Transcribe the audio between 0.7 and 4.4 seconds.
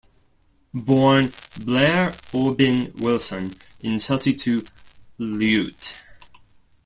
Born Blair Aubyn Wilson in Chelsea